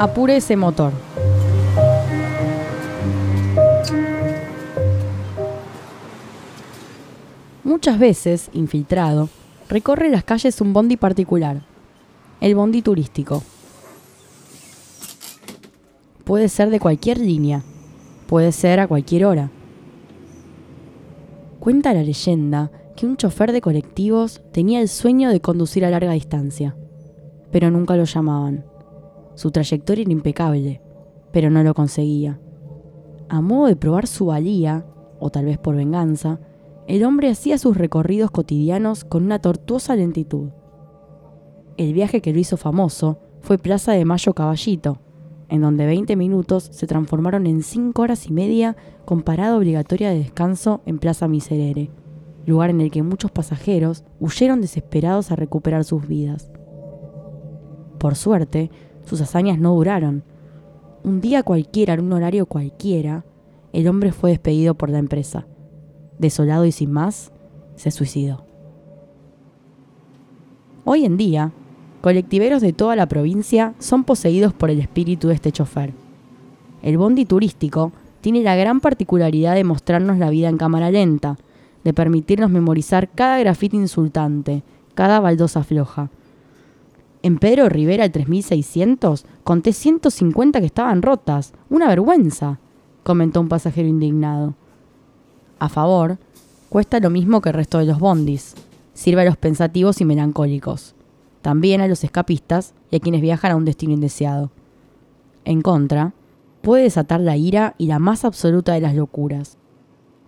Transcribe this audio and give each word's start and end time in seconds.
Apure 0.00 0.38
ese 0.38 0.56
motor. 0.56 0.94
Muchas 7.64 7.98
veces, 7.98 8.48
infiltrado, 8.54 9.28
recorre 9.68 10.08
las 10.08 10.24
calles 10.24 10.62
un 10.62 10.72
bondi 10.72 10.96
particular, 10.96 11.60
el 12.40 12.54
bondi 12.54 12.80
turístico. 12.80 13.42
Puede 16.24 16.48
ser 16.48 16.70
de 16.70 16.80
cualquier 16.80 17.18
línea, 17.18 17.62
puede 18.26 18.52
ser 18.52 18.80
a 18.80 18.88
cualquier 18.88 19.26
hora. 19.26 19.50
Cuenta 21.58 21.92
la 21.92 22.02
leyenda 22.02 22.70
que 22.96 23.04
un 23.04 23.18
chofer 23.18 23.52
de 23.52 23.60
colectivos 23.60 24.40
tenía 24.50 24.80
el 24.80 24.88
sueño 24.88 25.28
de 25.28 25.42
conducir 25.42 25.84
a 25.84 25.90
larga 25.90 26.12
distancia, 26.12 26.74
pero 27.52 27.70
nunca 27.70 27.96
lo 27.96 28.04
llamaban. 28.04 28.64
Su 29.40 29.50
trayectoria 29.52 30.02
era 30.02 30.12
impecable, 30.12 30.82
pero 31.32 31.48
no 31.48 31.62
lo 31.62 31.72
conseguía. 31.72 32.38
A 33.30 33.40
modo 33.40 33.68
de 33.68 33.74
probar 33.74 34.06
su 34.06 34.26
valía, 34.26 34.84
o 35.18 35.30
tal 35.30 35.46
vez 35.46 35.56
por 35.56 35.74
venganza, 35.74 36.40
el 36.86 37.04
hombre 37.04 37.30
hacía 37.30 37.56
sus 37.56 37.74
recorridos 37.78 38.30
cotidianos 38.30 39.02
con 39.02 39.24
una 39.24 39.38
tortuosa 39.38 39.96
lentitud. 39.96 40.50
El 41.78 41.94
viaje 41.94 42.20
que 42.20 42.34
lo 42.34 42.38
hizo 42.38 42.58
famoso 42.58 43.18
fue 43.40 43.56
Plaza 43.56 43.92
de 43.92 44.04
Mayo 44.04 44.34
Caballito, 44.34 44.98
en 45.48 45.62
donde 45.62 45.86
20 45.86 46.16
minutos 46.16 46.68
se 46.70 46.86
transformaron 46.86 47.46
en 47.46 47.62
5 47.62 48.02
horas 48.02 48.26
y 48.26 48.34
media 48.34 48.76
con 49.06 49.22
parada 49.22 49.56
obligatoria 49.56 50.10
de 50.10 50.18
descanso 50.18 50.82
en 50.84 50.98
Plaza 50.98 51.28
Miserere, 51.28 51.90
lugar 52.44 52.68
en 52.68 52.82
el 52.82 52.90
que 52.90 53.02
muchos 53.02 53.30
pasajeros 53.30 54.04
huyeron 54.20 54.60
desesperados 54.60 55.30
a 55.30 55.36
recuperar 55.36 55.84
sus 55.84 56.06
vidas. 56.06 56.52
Por 57.98 58.16
suerte, 58.16 58.70
sus 59.04 59.20
hazañas 59.20 59.58
no 59.58 59.74
duraron. 59.74 60.22
Un 61.02 61.20
día 61.20 61.42
cualquiera, 61.42 61.94
en 61.94 62.00
un 62.00 62.12
horario 62.12 62.46
cualquiera, 62.46 63.24
el 63.72 63.88
hombre 63.88 64.12
fue 64.12 64.30
despedido 64.30 64.74
por 64.74 64.90
la 64.90 64.98
empresa. 64.98 65.46
Desolado 66.18 66.64
y 66.66 66.72
sin 66.72 66.92
más, 66.92 67.32
se 67.76 67.90
suicidó. 67.90 68.44
Hoy 70.84 71.04
en 71.04 71.16
día, 71.16 71.52
colectiveros 72.00 72.62
de 72.62 72.72
toda 72.72 72.96
la 72.96 73.06
provincia 73.06 73.74
son 73.78 74.04
poseídos 74.04 74.52
por 74.52 74.70
el 74.70 74.80
espíritu 74.80 75.28
de 75.28 75.34
este 75.34 75.52
chofer. 75.52 75.92
El 76.82 76.98
bondi 76.98 77.24
turístico 77.24 77.92
tiene 78.20 78.42
la 78.42 78.56
gran 78.56 78.80
particularidad 78.80 79.54
de 79.54 79.64
mostrarnos 79.64 80.18
la 80.18 80.30
vida 80.30 80.48
en 80.48 80.58
cámara 80.58 80.90
lenta, 80.90 81.38
de 81.84 81.94
permitirnos 81.94 82.50
memorizar 82.50 83.08
cada 83.10 83.38
grafite 83.38 83.76
insultante, 83.76 84.62
cada 84.94 85.20
baldosa 85.20 85.62
floja. 85.64 86.10
En 87.30 87.38
Pedro 87.38 87.68
Rivera 87.68 88.04
el 88.04 88.10
3600 88.10 89.24
conté 89.44 89.72
150 89.72 90.58
que 90.58 90.66
estaban 90.66 91.00
rotas. 91.00 91.52
Una 91.68 91.86
vergüenza, 91.86 92.58
comentó 93.04 93.40
un 93.40 93.48
pasajero 93.48 93.86
indignado. 93.86 94.54
A 95.60 95.68
favor, 95.68 96.18
cuesta 96.70 96.98
lo 96.98 97.08
mismo 97.08 97.40
que 97.40 97.50
el 97.50 97.54
resto 97.54 97.78
de 97.78 97.84
los 97.84 98.00
bondis. 98.00 98.56
Sirve 98.94 99.22
a 99.22 99.26
los 99.26 99.36
pensativos 99.36 100.00
y 100.00 100.04
melancólicos. 100.04 100.96
También 101.40 101.80
a 101.80 101.86
los 101.86 102.02
escapistas 102.02 102.74
y 102.90 102.96
a 102.96 102.98
quienes 102.98 103.20
viajan 103.20 103.52
a 103.52 103.56
un 103.56 103.64
destino 103.64 103.92
indeseado. 103.92 104.50
En 105.44 105.62
contra, 105.62 106.14
puede 106.62 106.82
desatar 106.82 107.20
la 107.20 107.36
ira 107.36 107.76
y 107.78 107.86
la 107.86 108.00
más 108.00 108.24
absoluta 108.24 108.72
de 108.72 108.80
las 108.80 108.96
locuras. 108.96 109.56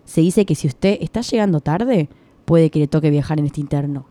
Se 0.05 0.20
dice 0.20 0.47
que 0.47 0.55
si 0.55 0.69
usted 0.69 0.98
está 1.00 1.23
llegando 1.23 1.58
tarde, 1.58 2.08
puede 2.45 2.70
que 2.70 2.78
le 2.78 2.86
toque 2.86 3.11
viajar 3.11 3.41
en 3.41 3.47
este 3.47 3.61
interno. 3.61 4.06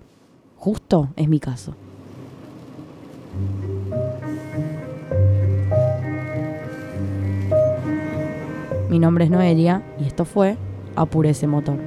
Justo 0.57 1.07
es 1.15 1.29
mi 1.29 1.39
caso. 1.39 1.73
Mi 8.91 8.99
nombre 8.99 9.23
es 9.23 9.31
Noelia 9.31 9.83
y 10.01 10.05
esto 10.05 10.25
fue 10.25 10.57
Apure 10.97 11.29
ese 11.29 11.47
motor. 11.47 11.77